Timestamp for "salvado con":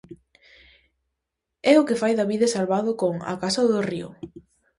2.55-3.13